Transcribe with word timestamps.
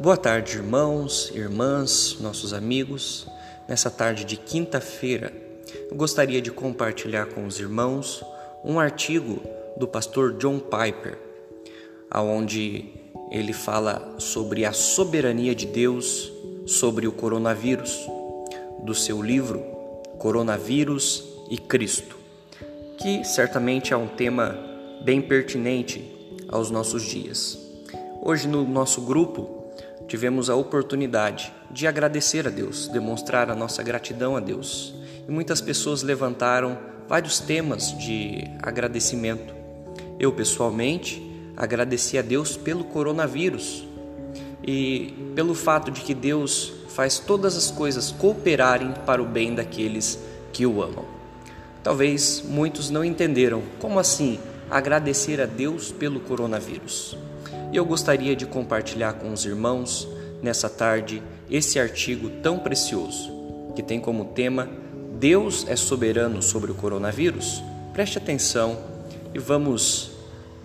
Boa 0.00 0.16
tarde, 0.16 0.56
irmãos, 0.56 1.30
irmãs, 1.34 2.16
nossos 2.20 2.54
amigos. 2.54 3.26
Nessa 3.68 3.90
tarde 3.90 4.24
de 4.24 4.34
quinta-feira, 4.34 5.30
eu 5.90 5.94
gostaria 5.94 6.40
de 6.40 6.50
compartilhar 6.50 7.26
com 7.26 7.44
os 7.44 7.60
irmãos 7.60 8.24
um 8.64 8.80
artigo 8.80 9.42
do 9.76 9.86
pastor 9.86 10.38
John 10.38 10.58
Piper, 10.58 11.18
aonde 12.10 12.94
ele 13.30 13.52
fala 13.52 14.14
sobre 14.16 14.64
a 14.64 14.72
soberania 14.72 15.54
de 15.54 15.66
Deus 15.66 16.32
sobre 16.64 17.06
o 17.06 17.12
coronavírus, 17.12 17.94
do 18.82 18.94
seu 18.94 19.20
livro 19.20 19.62
Coronavírus 20.18 21.28
e 21.50 21.58
Cristo, 21.58 22.16
que 22.96 23.22
certamente 23.22 23.92
é 23.92 23.96
um 23.98 24.08
tema 24.08 24.58
bem 25.04 25.20
pertinente 25.20 26.02
aos 26.48 26.70
nossos 26.70 27.02
dias. 27.02 27.58
Hoje 28.22 28.48
no 28.48 28.66
nosso 28.66 29.02
grupo 29.02 29.59
tivemos 30.10 30.50
a 30.50 30.56
oportunidade 30.56 31.52
de 31.70 31.86
agradecer 31.86 32.44
a 32.44 32.50
Deus, 32.50 32.88
demonstrar 32.88 33.48
a 33.48 33.54
nossa 33.54 33.80
gratidão 33.80 34.36
a 34.36 34.40
Deus. 34.40 34.92
E 35.28 35.30
muitas 35.30 35.60
pessoas 35.60 36.02
levantaram 36.02 36.76
vários 37.08 37.38
temas 37.38 37.96
de 37.96 38.42
agradecimento. 38.60 39.54
Eu, 40.18 40.32
pessoalmente, 40.32 41.22
agradeci 41.56 42.18
a 42.18 42.22
Deus 42.22 42.56
pelo 42.56 42.82
coronavírus 42.82 43.86
e 44.66 45.14
pelo 45.36 45.54
fato 45.54 45.92
de 45.92 46.00
que 46.00 46.12
Deus 46.12 46.72
faz 46.88 47.20
todas 47.20 47.56
as 47.56 47.70
coisas 47.70 48.10
cooperarem 48.10 48.92
para 49.06 49.22
o 49.22 49.26
bem 49.26 49.54
daqueles 49.54 50.18
que 50.52 50.66
o 50.66 50.82
amam. 50.82 51.04
Talvez 51.84 52.42
muitos 52.44 52.90
não 52.90 53.04
entenderam 53.04 53.62
como 53.78 54.00
assim 54.00 54.40
agradecer 54.68 55.40
a 55.40 55.46
Deus 55.46 55.92
pelo 55.92 56.18
coronavírus. 56.18 57.16
E 57.72 57.76
eu 57.76 57.84
gostaria 57.84 58.34
de 58.34 58.46
compartilhar 58.46 59.12
com 59.14 59.32
os 59.32 59.44
irmãos 59.44 60.08
nessa 60.42 60.68
tarde 60.68 61.22
esse 61.48 61.78
artigo 61.78 62.28
tão 62.42 62.58
precioso, 62.58 63.30
que 63.76 63.82
tem 63.82 64.00
como 64.00 64.26
tema 64.26 64.68
Deus 65.20 65.66
é 65.68 65.76
soberano 65.76 66.42
sobre 66.42 66.72
o 66.72 66.74
coronavírus? 66.74 67.62
Preste 67.92 68.18
atenção 68.18 68.78
e 69.34 69.38
vamos 69.38 70.12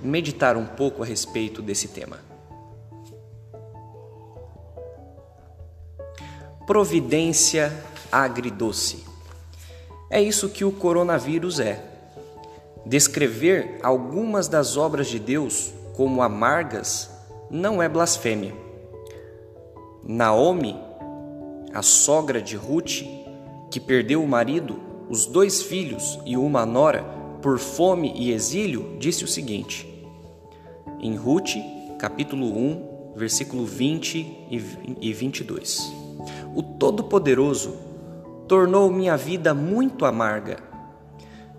meditar 0.02 0.56
um 0.56 0.66
pouco 0.66 1.04
a 1.04 1.06
respeito 1.06 1.62
desse 1.62 1.90
tema. 1.90 2.20
Providência 6.66 7.72
agridoce. 8.12 9.04
É 10.10 10.22
isso 10.22 10.50
que 10.50 10.64
o 10.64 10.72
coronavírus 10.72 11.60
é. 11.60 11.84
Descrever 12.86 13.80
algumas 13.84 14.48
das 14.48 14.78
obras 14.78 15.08
de 15.08 15.20
Deus 15.20 15.74
como 15.96 16.22
amargas 16.22 17.10
não 17.50 17.82
é 17.82 17.88
blasfêmia. 17.88 18.54
Naomi, 20.04 20.78
a 21.74 21.82
sogra 21.82 22.42
de 22.42 22.56
Ruth, 22.56 23.04
que 23.72 23.80
perdeu 23.80 24.22
o 24.22 24.28
marido, 24.28 24.80
os 25.10 25.26
dois 25.26 25.62
filhos 25.62 26.20
e 26.26 26.36
uma 26.36 26.66
nora 26.66 27.04
por 27.42 27.60
fome 27.60 28.14
e 28.16 28.32
exílio, 28.32 28.98
disse 29.00 29.24
o 29.24 29.28
seguinte: 29.28 29.88
em 31.00 31.16
Ruth, 31.16 31.56
capítulo 31.98 32.46
1, 32.46 33.14
versículo 33.16 33.66
20 33.66 34.48
e 35.02 35.14
22. 35.14 35.92
O 36.54 36.62
Todo-Poderoso 36.62 37.74
tornou 38.48 38.92
minha 38.92 39.16
vida 39.16 39.54
muito 39.54 40.06
amarga. 40.06 40.58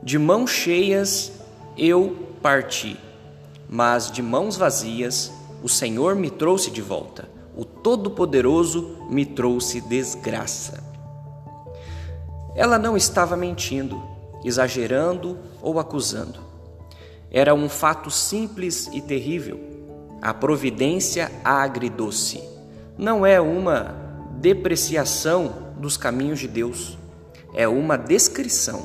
De 0.03 0.19
mãos 0.19 0.51
cheias 0.51 1.33
eu 1.77 2.17
parti 2.43 2.97
mas 3.69 4.11
de 4.11 4.23
mãos 4.23 4.57
vazias 4.57 5.33
o 5.63 5.69
Senhor 5.69 6.15
me 6.15 6.31
trouxe 6.31 6.71
de 6.71 6.81
volta. 6.81 7.29
O 7.57 7.65
Todo-Poderoso 7.65 8.97
me 9.11 9.25
trouxe 9.25 9.81
desgraça. 9.81 10.85
Ela 12.55 12.79
não 12.79 12.97
estava 12.97 13.37
mentindo, 13.37 14.03
exagerando 14.45 15.39
ou 15.61 15.81
acusando. 15.81 16.41
Era 17.31 17.55
um 17.55 17.69
fato 17.69 18.11
simples 18.11 18.89
e 18.93 19.01
terrível. 19.01 19.61
A 20.23 20.33
providência 20.33 21.31
agridoce 21.45 22.43
não 22.97 23.27
é 23.27 23.41
uma 23.41 23.95
depreciação 24.39 25.75
dos 25.79 25.97
caminhos 25.97 26.39
de 26.39 26.49
Deus, 26.49 26.97
é 27.55 27.69
uma 27.69 27.97
descrição. 27.97 28.81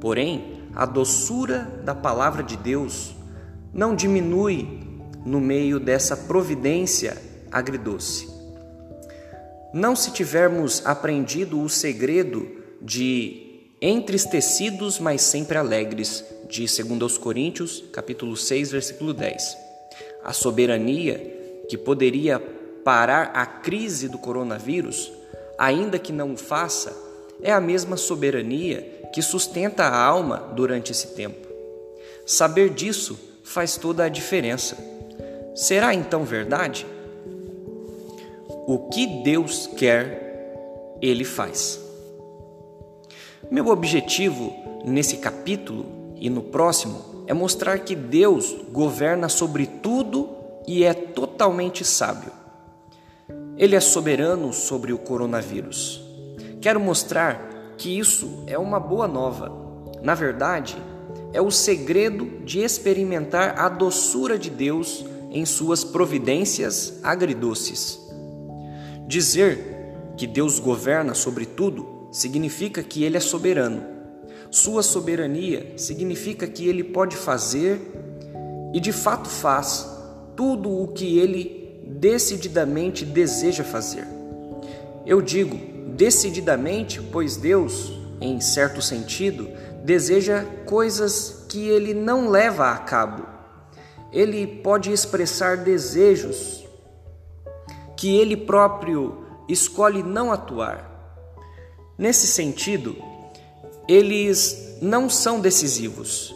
Porém, 0.00 0.62
a 0.74 0.86
doçura 0.86 1.80
da 1.84 1.94
palavra 1.94 2.42
de 2.42 2.56
Deus 2.56 3.14
não 3.72 3.94
diminui 3.94 4.66
no 5.24 5.40
meio 5.40 5.78
dessa 5.78 6.16
providência 6.16 7.16
agridoce. 7.50 8.28
Não 9.72 9.94
se 9.94 10.10
tivermos 10.12 10.84
aprendido 10.86 11.60
o 11.60 11.68
segredo 11.68 12.48
de 12.80 13.70
entristecidos, 13.80 14.98
mas 14.98 15.20
sempre 15.22 15.58
alegres, 15.58 16.24
de 16.48 16.64
2 16.66 17.18
Coríntios, 17.18 17.84
capítulo 17.92 18.36
6, 18.36 18.70
versículo 18.70 19.12
10. 19.12 19.56
A 20.24 20.32
soberania 20.32 21.18
que 21.68 21.76
poderia 21.76 22.40
parar 22.82 23.32
a 23.34 23.44
crise 23.44 24.08
do 24.08 24.18
coronavírus, 24.18 25.12
ainda 25.58 25.98
que 25.98 26.12
não 26.12 26.32
o 26.32 26.36
faça, 26.38 26.96
é 27.42 27.52
a 27.52 27.60
mesma 27.60 27.96
soberania 27.96 28.80
que 29.12 29.20
sustenta 29.20 29.84
a 29.84 30.02
alma 30.02 30.38
durante 30.54 30.90
esse 30.90 31.08
tempo. 31.08 31.46
Saber 32.24 32.70
disso 32.70 33.27
faz 33.48 33.78
toda 33.78 34.04
a 34.04 34.08
diferença. 34.08 34.76
Será 35.54 35.94
então 35.94 36.22
verdade? 36.22 36.86
O 38.66 38.90
que 38.90 39.22
Deus 39.22 39.66
quer, 39.66 40.98
Ele 41.00 41.24
faz. 41.24 41.80
Meu 43.50 43.68
objetivo 43.68 44.54
nesse 44.84 45.16
capítulo 45.16 45.86
e 46.16 46.28
no 46.28 46.42
próximo 46.42 47.24
é 47.26 47.32
mostrar 47.32 47.78
que 47.78 47.94
Deus 47.94 48.54
governa 48.70 49.30
sobre 49.30 49.66
tudo 49.66 50.28
e 50.66 50.84
é 50.84 50.92
totalmente 50.92 51.84
sábio. 51.84 52.30
Ele 53.56 53.74
é 53.74 53.80
soberano 53.80 54.52
sobre 54.52 54.92
o 54.92 54.98
coronavírus. 54.98 56.02
Quero 56.60 56.78
mostrar 56.78 57.74
que 57.78 57.98
isso 57.98 58.44
é 58.46 58.58
uma 58.58 58.78
boa 58.78 59.08
nova. 59.08 59.50
Na 60.02 60.14
verdade, 60.14 60.76
é 61.32 61.40
o 61.40 61.50
segredo 61.50 62.44
de 62.44 62.60
experimentar 62.60 63.58
a 63.58 63.68
doçura 63.68 64.38
de 64.38 64.50
Deus 64.50 65.04
em 65.30 65.44
suas 65.44 65.84
providências 65.84 66.98
agridoces. 67.02 67.98
Dizer 69.06 69.58
que 70.16 70.26
Deus 70.26 70.58
governa 70.58 71.14
sobre 71.14 71.44
tudo 71.44 72.08
significa 72.10 72.82
que 72.82 73.04
Ele 73.04 73.16
é 73.16 73.20
soberano. 73.20 73.82
Sua 74.50 74.82
soberania 74.82 75.74
significa 75.76 76.46
que 76.46 76.66
Ele 76.66 76.82
pode 76.82 77.16
fazer 77.16 77.80
e 78.72 78.80
de 78.80 78.92
fato 78.92 79.28
faz 79.28 79.86
tudo 80.34 80.70
o 80.70 80.88
que 80.88 81.18
Ele 81.18 81.82
decididamente 81.84 83.04
deseja 83.04 83.64
fazer. 83.64 84.06
Eu 85.04 85.20
digo 85.22 85.58
decididamente, 85.96 87.00
pois 87.00 87.36
Deus, 87.36 87.92
em 88.20 88.40
certo 88.40 88.80
sentido, 88.80 89.48
deseja 89.84 90.44
coisas 90.66 91.44
que 91.48 91.68
ele 91.68 91.94
não 91.94 92.28
leva 92.28 92.70
a 92.70 92.78
cabo. 92.78 93.26
Ele 94.12 94.46
pode 94.46 94.92
expressar 94.92 95.58
desejos 95.58 96.66
que 97.96 98.16
ele 98.16 98.36
próprio 98.36 99.24
escolhe 99.48 100.02
não 100.02 100.32
atuar. 100.32 100.88
Nesse 101.96 102.26
sentido, 102.26 102.96
eles 103.88 104.78
não 104.80 105.10
são 105.10 105.40
decisivos. 105.40 106.34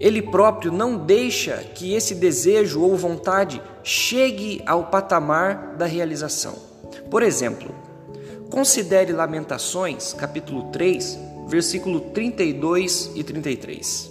Ele 0.00 0.22
próprio 0.22 0.72
não 0.72 0.96
deixa 0.96 1.58
que 1.74 1.94
esse 1.94 2.14
desejo 2.14 2.80
ou 2.80 2.96
vontade 2.96 3.62
chegue 3.84 4.62
ao 4.66 4.86
patamar 4.86 5.76
da 5.76 5.86
realização. 5.86 6.54
Por 7.10 7.22
exemplo, 7.22 7.72
considere 8.50 9.12
Lamentações, 9.12 10.12
capítulo 10.12 10.70
3, 10.72 11.18
versículo 11.46 12.00
32 12.00 13.12
e 13.14 13.24
33. 13.24 14.10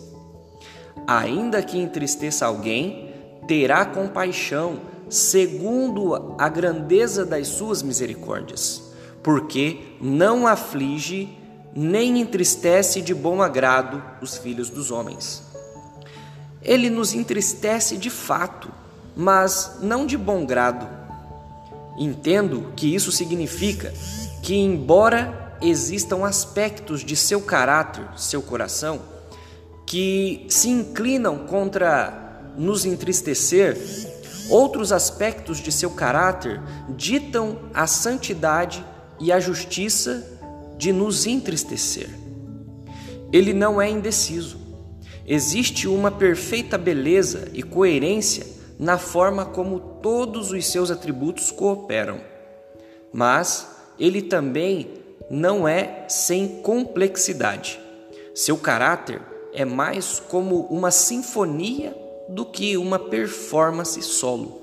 Ainda 1.07 1.62
que 1.62 1.78
entristeça 1.78 2.45
alguém, 2.45 3.13
terá 3.48 3.86
compaixão, 3.86 4.80
segundo 5.10 6.36
a 6.38 6.48
grandeza 6.48 7.25
das 7.25 7.48
suas 7.48 7.81
misericórdias, 7.81 8.94
porque 9.22 9.95
não 10.00 10.48
aflige 10.48 11.38
nem 11.75 12.19
entristece 12.19 13.01
de 13.01 13.13
bom 13.13 13.42
agrado 13.42 14.04
os 14.22 14.38
filhos 14.38 14.69
dos 14.69 14.92
homens. 14.92 15.44
Ele 16.62 16.89
nos 16.89 17.13
entristece 17.13 17.98
de 17.98 18.10
fato, 18.10 18.72
mas 19.16 19.80
não 19.81 20.06
de 20.06 20.18
bom 20.18 20.45
grado. 20.45 20.88
Entendo 21.98 22.72
que 22.75 22.94
isso 22.94 23.12
significa 23.12 23.94
que, 24.42 24.56
embora 24.56 25.41
existam 25.62 26.25
aspectos 26.25 27.04
de 27.04 27.16
seu 27.16 27.42
caráter, 27.42 28.06
seu 28.18 28.42
coração, 28.42 29.02
que 29.86 30.46
se 30.50 30.69
inclinam 30.69 31.46
contra 31.48 32.18
nos 32.58 32.86
entristecer 32.86 33.78
Outros 34.52 34.92
aspectos 34.92 35.60
de 35.60 35.72
seu 35.72 35.92
caráter 35.92 36.62
ditam 36.90 37.58
a 37.74 37.88
santidade 37.88 38.86
e 39.18 39.31
a 39.31 39.40
justiça 39.40 40.28
de 40.78 40.92
nos 40.92 41.25
entristecer. 41.25 42.10
Ele 43.31 43.54
não 43.54 43.81
é 43.81 43.90
indeciso. 43.90 44.58
Existe 45.25 45.88
uma 45.88 46.12
perfeita 46.12 46.78
beleza 46.78 47.48
e 47.54 47.63
coerência 47.63 48.46
na 48.78 48.98
forma 48.98 49.46
como 49.46 49.80
todos 49.80 50.52
os 50.52 50.68
seus 50.68 50.92
atributos 50.92 51.50
cooperam. 51.50 52.19
Mas 53.13 53.66
ele 53.98 54.22
também 54.22 55.00
não 55.31 55.66
é 55.66 56.06
sem 56.10 56.62
complexidade. 56.62 57.80
Seu 58.36 58.57
caráter 58.57 59.22
é 59.54 59.63
mais 59.63 60.19
como 60.19 60.66
uma 60.66 60.92
sinfonia 60.92 61.95
do 62.28 62.45
que 62.45 62.75
uma 62.75 63.00
performance 63.00 64.01
solo. 64.01 64.60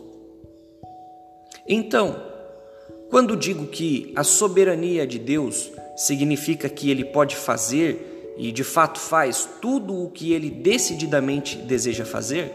Então, 1.66 2.22
quando 3.08 3.36
digo 3.36 3.66
que 3.66 4.12
a 4.14 4.22
soberania 4.22 5.06
de 5.06 5.18
Deus 5.18 5.70
significa 5.96 6.68
que 6.68 6.90
ele 6.90 7.04
pode 7.04 7.34
fazer 7.34 8.34
e 8.36 8.52
de 8.52 8.62
fato 8.62 9.00
faz 9.00 9.48
tudo 9.60 10.04
o 10.04 10.10
que 10.10 10.32
ele 10.32 10.50
decididamente 10.50 11.56
deseja 11.56 12.04
fazer, 12.04 12.52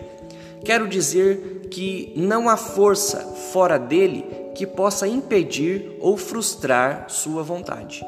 quero 0.64 0.88
dizer 0.88 1.68
que 1.72 2.14
não 2.16 2.48
há 2.48 2.56
força 2.56 3.20
fora 3.52 3.78
dele 3.78 4.43
que 4.54 4.68
possa 4.68 5.08
impedir 5.08 5.98
ou 6.00 6.16
frustrar 6.16 7.10
sua 7.10 7.44
vontade. 7.44 8.06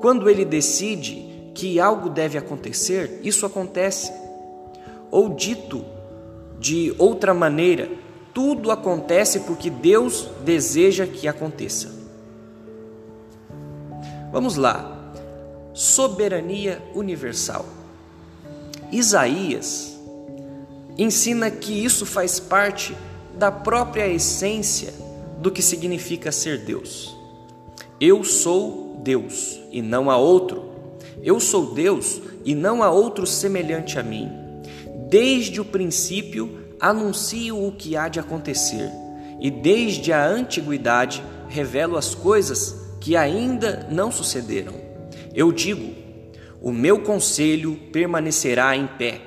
Quando 0.00 0.28
ele 0.28 0.44
decide 0.44 1.50
que 1.54 1.78
algo 1.78 2.08
deve 2.08 2.36
acontecer, 2.38 3.20
isso 3.22 3.46
acontece. 3.46 4.12
Ou 5.10 5.28
dito 5.28 5.84
de 6.58 6.94
outra 6.98 7.34
maneira, 7.34 7.88
tudo 8.32 8.70
acontece 8.70 9.40
porque 9.40 9.68
Deus 9.68 10.28
deseja 10.44 11.06
que 11.06 11.28
aconteça. 11.28 11.90
Vamos 14.32 14.56
lá. 14.56 15.12
Soberania 15.74 16.82
universal. 16.94 17.64
Isaías 18.90 19.98
ensina 20.98 21.50
que 21.50 21.72
isso 21.72 22.04
faz 22.04 22.38
parte 22.38 22.96
da 23.34 23.50
própria 23.50 24.06
essência 24.06 24.92
do 25.42 25.50
que 25.50 25.60
significa 25.60 26.30
ser 26.30 26.58
Deus. 26.58 27.14
Eu 28.00 28.22
sou 28.22 29.00
Deus 29.02 29.58
e 29.72 29.82
não 29.82 30.08
há 30.08 30.16
outro. 30.16 30.70
Eu 31.20 31.40
sou 31.40 31.74
Deus 31.74 32.22
e 32.44 32.54
não 32.54 32.80
há 32.80 32.90
outro 32.90 33.26
semelhante 33.26 33.98
a 33.98 34.04
mim. 34.04 34.30
Desde 35.08 35.60
o 35.60 35.64
princípio 35.64 36.76
anuncio 36.80 37.66
o 37.66 37.72
que 37.72 37.96
há 37.96 38.08
de 38.08 38.20
acontecer, 38.20 38.88
e 39.40 39.50
desde 39.50 40.12
a 40.12 40.24
antiguidade 40.24 41.22
revelo 41.48 41.96
as 41.96 42.14
coisas 42.14 42.76
que 43.00 43.16
ainda 43.16 43.86
não 43.90 44.12
sucederam. 44.12 44.74
Eu 45.34 45.50
digo: 45.50 45.92
o 46.60 46.70
meu 46.70 47.00
conselho 47.00 47.76
permanecerá 47.92 48.76
em 48.76 48.86
pé, 48.86 49.20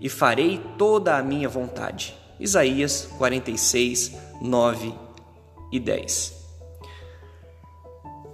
e 0.00 0.08
farei 0.08 0.60
toda 0.78 1.16
a 1.16 1.22
minha 1.22 1.48
vontade. 1.48 2.14
Isaías 2.40 3.08
46, 3.18 4.12
9 4.40 5.07
e 5.72 5.78
10. 5.78 6.34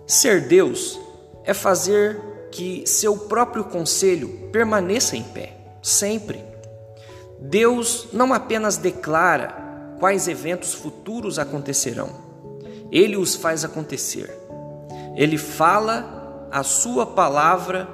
Ser 0.06 0.48
Deus 0.48 0.98
é 1.44 1.54
fazer 1.54 2.20
que 2.50 2.86
seu 2.86 3.16
próprio 3.16 3.64
conselho 3.64 4.48
permaneça 4.52 5.16
em 5.16 5.22
pé, 5.22 5.56
sempre. 5.82 6.44
Deus 7.40 8.08
não 8.12 8.32
apenas 8.32 8.76
declara 8.76 9.96
quais 9.98 10.28
eventos 10.28 10.74
futuros 10.74 11.38
acontecerão, 11.38 12.10
ele 12.90 13.16
os 13.16 13.34
faz 13.34 13.64
acontecer. 13.64 14.30
Ele 15.16 15.38
fala 15.38 16.48
a 16.50 16.62
sua 16.62 17.06
palavra 17.06 17.88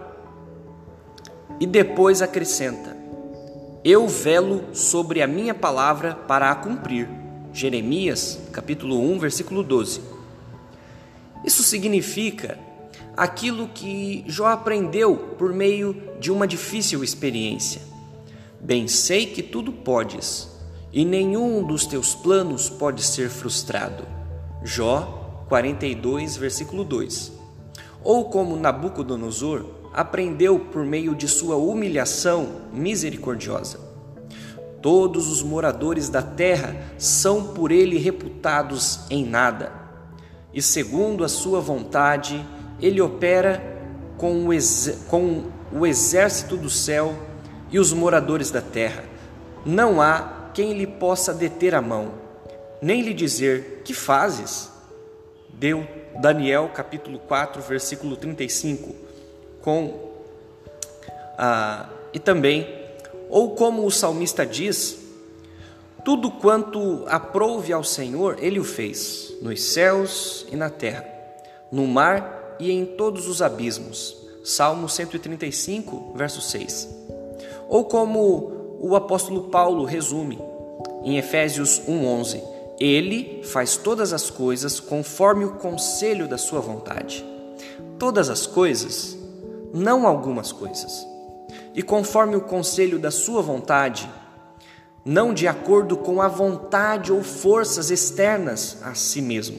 e 1.58 1.66
depois 1.66 2.22
acrescenta: 2.22 2.96
Eu 3.84 4.06
velo 4.08 4.74
sobre 4.74 5.22
a 5.22 5.26
minha 5.26 5.54
palavra 5.54 6.14
para 6.26 6.50
a 6.50 6.54
cumprir. 6.54 7.19
Jeremias, 7.52 8.38
capítulo 8.52 9.00
1, 9.00 9.18
versículo 9.18 9.62
12. 9.62 10.00
Isso 11.44 11.62
significa 11.62 12.58
aquilo 13.16 13.68
que 13.68 14.24
Jó 14.26 14.46
aprendeu 14.46 15.16
por 15.36 15.52
meio 15.52 15.96
de 16.20 16.30
uma 16.30 16.46
difícil 16.46 17.02
experiência. 17.02 17.82
Bem 18.60 18.86
sei 18.86 19.26
que 19.26 19.42
tudo 19.42 19.72
podes, 19.72 20.48
e 20.92 21.04
nenhum 21.04 21.62
dos 21.64 21.86
teus 21.86 22.14
planos 22.14 22.68
pode 22.68 23.02
ser 23.02 23.28
frustrado. 23.28 24.04
Jó 24.62 25.44
42, 25.48 26.36
versículo 26.36 26.84
2. 26.84 27.32
Ou 28.04 28.26
como 28.26 28.56
Nabucodonosor 28.56 29.64
aprendeu 29.92 30.58
por 30.58 30.84
meio 30.84 31.16
de 31.16 31.26
sua 31.26 31.56
humilhação 31.56 32.48
misericordiosa. 32.72 33.89
Todos 34.82 35.28
os 35.28 35.42
moradores 35.42 36.08
da 36.08 36.22
terra 36.22 36.74
são 36.96 37.52
por 37.54 37.70
ele 37.70 37.98
reputados 37.98 39.00
em 39.10 39.24
nada, 39.24 39.72
e 40.52 40.60
segundo 40.62 41.22
a 41.22 41.28
sua 41.28 41.60
vontade, 41.60 42.44
ele 42.80 43.00
opera 43.00 43.62
com 44.16 44.48
o, 44.48 44.50
com 45.08 45.44
o 45.72 45.86
exército 45.86 46.56
do 46.56 46.68
céu 46.68 47.14
e 47.70 47.78
os 47.78 47.92
moradores 47.92 48.50
da 48.50 48.60
terra. 48.60 49.04
Não 49.64 50.00
há 50.00 50.50
quem 50.54 50.72
lhe 50.72 50.86
possa 50.86 51.32
deter 51.32 51.74
a 51.74 51.82
mão, 51.82 52.12
nem 52.82 53.02
lhe 53.02 53.14
dizer: 53.14 53.82
Que 53.84 53.94
fazes? 53.94 54.70
Deu 55.52 55.86
Daniel 56.20 56.70
capítulo 56.74 57.18
4, 57.18 57.62
versículo 57.62 58.16
35, 58.16 58.94
com 59.60 60.10
ah, 61.38 61.88
e 62.12 62.18
também, 62.18 62.79
ou 63.30 63.54
como 63.54 63.86
o 63.86 63.90
salmista 63.90 64.44
diz, 64.44 64.98
tudo 66.04 66.30
quanto 66.30 67.04
aprouve 67.06 67.72
ao 67.72 67.84
Senhor, 67.84 68.36
ele 68.40 68.58
o 68.58 68.64
fez, 68.64 69.32
nos 69.40 69.62
céus 69.62 70.46
e 70.50 70.56
na 70.56 70.68
terra, 70.68 71.06
no 71.70 71.86
mar 71.86 72.56
e 72.58 72.70
em 72.70 72.84
todos 72.84 73.28
os 73.28 73.40
abismos. 73.40 74.16
Salmo 74.42 74.88
135, 74.88 76.12
verso 76.14 76.40
6. 76.40 76.88
Ou 77.68 77.84
como 77.84 78.78
o 78.80 78.96
apóstolo 78.96 79.44
Paulo 79.44 79.84
resume 79.84 80.38
em 81.04 81.18
Efésios 81.18 81.80
1:11, 81.86 82.42
ele 82.80 83.42
faz 83.44 83.76
todas 83.76 84.14
as 84.14 84.30
coisas 84.30 84.80
conforme 84.80 85.44
o 85.44 85.56
conselho 85.56 86.26
da 86.26 86.38
sua 86.38 86.60
vontade. 86.60 87.24
Todas 87.98 88.30
as 88.30 88.46
coisas, 88.46 89.16
não 89.72 90.06
algumas 90.06 90.50
coisas. 90.50 91.09
E 91.74 91.82
conforme 91.82 92.36
o 92.36 92.40
conselho 92.40 92.98
da 92.98 93.10
sua 93.10 93.42
vontade, 93.42 94.08
não 95.04 95.32
de 95.32 95.48
acordo 95.48 95.96
com 95.96 96.20
a 96.20 96.28
vontade 96.28 97.12
ou 97.12 97.22
forças 97.22 97.90
externas 97.90 98.78
a 98.82 98.94
si 98.94 99.22
mesmo. 99.22 99.58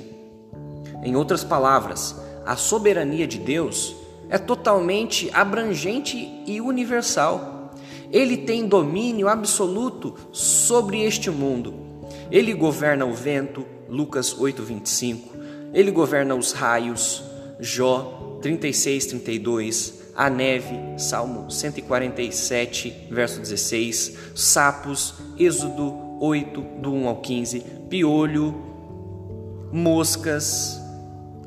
Em 1.04 1.16
outras 1.16 1.44
palavras, 1.44 2.16
a 2.46 2.56
soberania 2.56 3.28
de 3.28 3.40
Deus 3.40 3.96
é 4.30 4.38
totalmente 4.38 5.30
abrangente 5.34 6.44
e 6.46 6.62
universal. 6.62 7.72
Ele 8.12 8.38
tem 8.38 8.68
domínio 8.68 9.28
absoluto 9.28 10.16
sobre 10.32 11.02
este 11.02 11.30
mundo. 11.30 11.74
Ele 12.30 12.54
governa 12.54 13.06
o 13.06 13.14
vento, 13.14 13.66
Lucas 13.90 14.34
8:25. 14.34 15.32
Ele 15.74 15.92
governa 15.92 16.36
os 16.36 16.52
raios, 16.52 17.24
Jó 17.60 18.38
36:32, 18.42 20.01
a 20.16 20.30
neve, 20.30 20.78
Salmo 20.98 21.50
147, 21.50 23.08
verso 23.10 23.40
16, 23.40 24.18
sapos, 24.36 25.16
Êxodo 25.38 26.18
8 26.20 26.62
do 26.82 26.94
1 26.94 27.08
ao 27.08 27.18
15, 27.18 27.60
piolho, 27.90 28.54
moscas, 29.72 30.80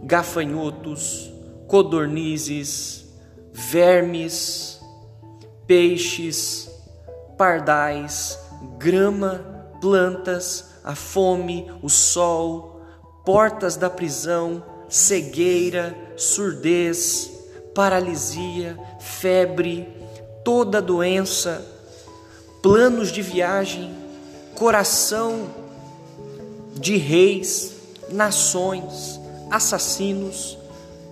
gafanhotos, 0.03 1.33
codornizes, 1.69 3.05
vermes, 3.53 4.81
peixes, 5.67 6.69
pardais, 7.39 8.39
grama, 8.79 9.45
plantas, 9.81 10.75
a 10.83 10.95
fome, 10.95 11.71
o 11.83 11.89
sol, 11.89 12.81
portas 13.25 13.77
da 13.77 13.89
prisão, 13.89 14.63
cegueira, 14.89 15.97
surdez, 16.17 17.34
paralisia, 17.75 18.79
febre, 19.01 19.89
toda 20.45 20.81
doença, 20.81 21.67
planos 22.63 23.11
de 23.11 23.21
viagem, 23.21 23.93
coração 24.55 25.49
de 26.75 26.97
reis, 26.97 27.75
nações, 28.11 29.21
assassinos 29.51 30.57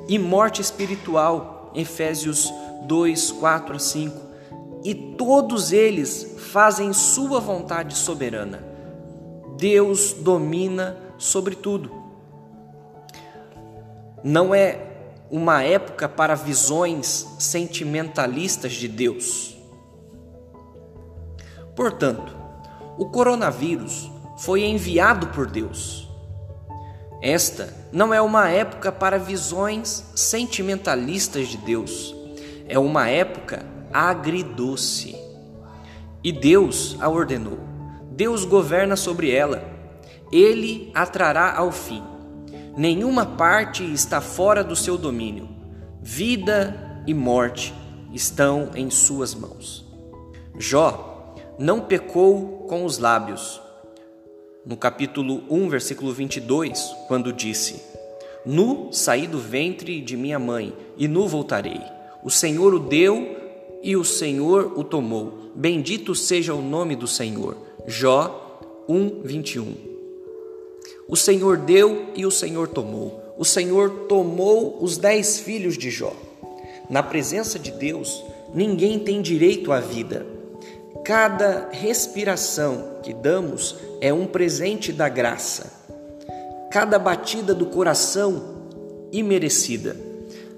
e 0.09 0.19
morte 0.19 0.61
espiritual. 0.61 1.73
Efésios 1.75 2.53
2, 2.85 3.33
4 3.33 3.77
a 3.77 3.79
5 3.79 4.23
e 4.85 4.95
todos 4.95 5.73
eles 5.73 6.35
fazem 6.39 6.93
sua 6.93 7.41
vontade 7.41 7.97
soberana. 7.97 8.63
Deus 9.57 10.13
domina 10.13 10.97
sobre 11.17 11.55
tudo. 11.55 11.91
Não 14.25 14.55
é 14.55 14.92
uma 15.33 15.63
época 15.63 16.07
para 16.11 16.35
visões 16.35 17.27
sentimentalistas 17.39 18.75
de 18.75 18.87
Deus. 18.87 19.57
Portanto, 21.75 22.37
o 22.99 23.07
coronavírus 23.07 24.11
foi 24.37 24.65
enviado 24.65 25.29
por 25.29 25.47
Deus. 25.47 26.07
Esta 27.23 27.73
não 27.91 28.13
é 28.13 28.21
uma 28.21 28.51
época 28.51 28.93
para 28.93 29.19
visões 29.19 30.05
sentimentalistas 30.15 31.49
de 31.49 31.57
Deus, 31.57 32.15
é 32.69 32.79
uma 32.79 33.09
época 33.09 33.65
agridoce. 33.91 35.17
E 36.23 36.31
Deus 36.31 36.97
a 37.01 37.09
ordenou. 37.09 37.59
Deus 38.11 38.45
governa 38.45 38.97
sobre 38.97 39.31
ela. 39.31 39.65
Ele 40.31 40.91
a 40.95 41.07
trará 41.07 41.57
ao 41.57 41.73
fim. 41.73 42.12
Nenhuma 42.77 43.27
parte 43.27 43.85
está 43.93 44.21
fora 44.21 44.65
do 44.65 44.75
seu 44.75 44.97
domínio. 44.97 45.49
Vida 46.01 47.03
e 47.07 47.13
morte 47.13 47.75
estão 48.13 48.71
em 48.75 48.89
suas 48.89 49.35
mãos. 49.35 49.85
Jó 50.59 51.35
não 51.59 51.81
pecou 51.81 52.67
com 52.69 52.85
os 52.85 52.99
lábios. 52.99 53.61
No 54.65 54.77
capítulo 54.77 55.43
1, 55.51 55.69
versículo 55.69 56.13
22, 56.13 56.95
quando 57.09 57.33
disse: 57.33 57.83
Nu 58.47 58.89
saí 58.91 59.27
do 59.27 59.39
ventre 59.39 60.01
de 60.01 60.17
minha 60.17 60.39
mãe, 60.39 60.73
e 60.97 61.07
nu 61.07 61.29
voltarei. 61.29 61.81
O 62.25 62.31
Senhor 62.31 62.73
o 62.73 62.79
deu 62.79 63.37
e 63.83 63.97
o 63.97 64.05
Senhor 64.05 64.73
o 64.79 64.83
tomou. 64.83 65.53
Bendito 65.55 66.15
seja 66.15 66.55
o 66.55 66.63
nome 66.63 66.97
do 66.97 67.07
Senhor. 67.07 67.57
Jó 67.87 68.61
1, 68.89 69.23
21. 69.25 69.92
O 71.13 71.17
Senhor 71.17 71.59
deu 71.59 72.07
e 72.17 72.25
o 72.25 72.31
Senhor 72.31 72.67
tomou. 72.69 73.35
O 73.37 73.45
Senhor 73.45 74.07
tomou 74.09 74.79
os 74.81 74.97
dez 74.97 75.39
filhos 75.39 75.77
de 75.77 75.91
Jó. 75.91 76.15
Na 76.89 77.03
presença 77.03 77.59
de 77.59 77.71
Deus, 77.71 78.25
ninguém 78.55 78.99
tem 78.99 79.21
direito 79.21 79.73
à 79.73 79.79
vida. 79.79 80.27
Cada 81.05 81.69
respiração 81.71 82.97
que 83.03 83.13
damos 83.13 83.77
é 84.01 84.11
um 84.11 84.27
presente 84.27 84.91
da 84.91 85.07
graça. 85.07 85.71
Cada 86.71 86.99
batida 86.99 87.55
do 87.55 87.67
coração, 87.67 88.71
imerecida. 89.13 89.95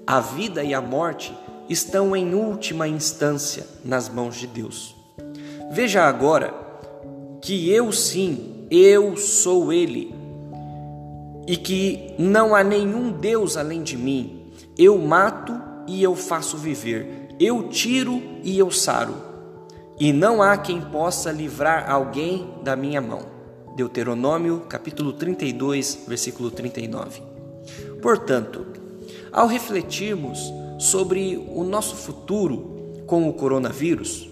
A 0.07 0.21
vida 0.21 0.63
e 0.63 0.73
a 0.73 0.79
morte 0.79 1.37
estão 1.67 2.15
em 2.15 2.33
última 2.33 2.87
instância 2.87 3.67
nas 3.83 4.07
mãos 4.07 4.37
de 4.37 4.47
Deus. 4.47 4.95
Veja 5.69 6.03
agora 6.03 6.53
que 7.41 7.69
eu 7.69 7.91
sim, 7.91 8.65
eu 8.71 9.17
sou 9.17 9.73
Ele 9.73 10.14
e 11.47 11.57
que 11.57 12.13
não 12.17 12.55
há 12.55 12.63
nenhum 12.63 13.11
Deus 13.11 13.57
além 13.57 13.83
de 13.83 13.97
mim. 13.97 14.51
Eu 14.77 14.97
mato 14.97 15.53
e 15.87 16.01
eu 16.01 16.15
faço 16.15 16.57
viver, 16.57 17.29
eu 17.39 17.69
tiro 17.69 18.21
e 18.43 18.57
eu 18.57 18.71
saro, 18.71 19.15
e 19.99 20.11
não 20.11 20.41
há 20.41 20.57
quem 20.57 20.81
possa 20.81 21.31
livrar 21.31 21.89
alguém 21.89 22.49
da 22.63 22.75
minha 22.75 22.99
mão. 22.99 23.35
Deuteronômio, 23.75 24.61
capítulo 24.69 25.13
32, 25.13 26.05
versículo 26.07 26.49
39. 26.49 27.21
Portanto, 28.01 28.65
ao 29.31 29.47
refletirmos 29.47 30.39
sobre 30.79 31.37
o 31.53 31.63
nosso 31.63 31.95
futuro 31.95 33.03
com 33.05 33.27
o 33.27 33.33
coronavírus 33.33 34.29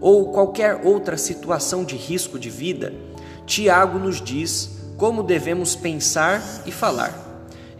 ou 0.00 0.32
qualquer 0.32 0.82
outra 0.84 1.16
situação 1.16 1.84
de 1.84 1.96
risco 1.96 2.38
de 2.38 2.50
vida, 2.50 2.92
Tiago 3.46 3.98
nos 3.98 4.20
diz 4.20 4.83
como 4.96 5.22
devemos 5.22 5.74
pensar 5.74 6.42
e 6.66 6.72
falar. 6.72 7.24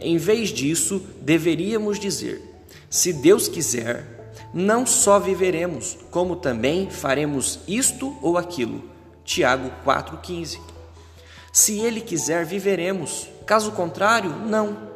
Em 0.00 0.16
vez 0.16 0.50
disso, 0.50 1.00
deveríamos 1.20 1.98
dizer: 1.98 2.42
se 2.90 3.12
Deus 3.12 3.48
quiser, 3.48 4.14
não 4.52 4.84
só 4.86 5.18
viveremos, 5.18 5.96
como 6.10 6.36
também 6.36 6.90
faremos 6.90 7.60
isto 7.66 8.16
ou 8.22 8.36
aquilo. 8.36 8.84
Tiago 9.24 9.70
4,15. 9.84 10.58
Se 11.52 11.78
Ele 11.78 12.00
quiser, 12.00 12.44
viveremos, 12.44 13.28
caso 13.46 13.72
contrário, 13.72 14.30
não. 14.30 14.92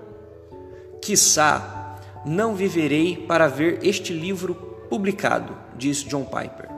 Quiçá, 1.01 1.97
não 2.27 2.55
viverei 2.55 3.17
para 3.17 3.49
ver 3.49 3.79
este 3.83 4.13
livro 4.13 4.55
publicado, 4.91 5.57
diz 5.77 6.05
John 6.05 6.25
Piper. 6.25 6.69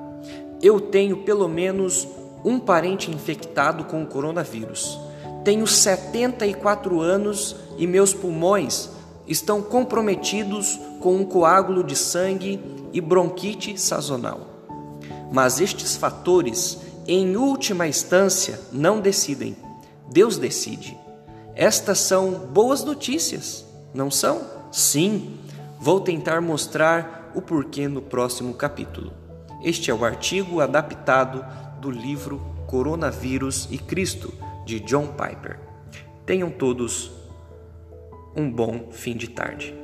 Eu 0.63 0.81
tenho 0.81 1.19
pelo 1.19 1.49
menos 1.49 2.07
um 2.45 2.61
parente 2.61 3.11
infectado 3.11 3.85
com 3.85 4.03
o 4.03 4.07
coronavírus 4.07 5.10
tenho 5.45 5.67
74 5.67 7.01
anos 7.01 7.57
e 7.79 7.87
meus 7.87 8.13
pulmões 8.13 8.91
estão 9.27 9.63
comprometidos 9.63 10.79
com 11.01 11.17
um 11.17 11.25
coágulo 11.25 11.83
de 11.83 11.97
sangue 11.97 12.61
e 12.93 13.01
bronquite 13.01 13.81
sazonal. 13.81 14.41
Mas 15.33 15.61
estes 15.61 15.97
fatores, 15.97 16.79
em 17.07 17.37
última 17.37 17.87
instância, 17.87 18.61
não 18.73 19.01
decidem. 19.01 19.57
Deus 20.11 20.37
decide. 20.37 20.99
Estas 21.55 22.01
são 22.01 22.33
boas 22.33 22.83
notícias, 22.83 23.65
não 23.95 24.11
são? 24.11 24.43
Sim, 24.73 25.39
vou 25.79 26.01
tentar 26.01 26.41
mostrar 26.41 27.31
o 27.35 27.41
porquê 27.41 27.87
no 27.87 28.03
próximo 28.03 28.55
capítulo. 28.55 29.13
Este 29.63 29.91
é 29.91 29.95
o 29.95 30.05
artigo 30.05 30.61
adaptado 30.61 31.45
do 31.81 31.91
livro 31.91 32.41
Coronavírus 32.67 33.69
e 33.71 33.79
Cristo 33.79 34.33
de 34.71 34.79
John 34.81 35.09
Piper. 35.09 35.59
Tenham 36.25 36.51
todos 36.51 37.11
um 38.37 38.49
bom 38.51 38.91
fim 38.93 39.17
de 39.17 39.29
tarde. 39.29 39.75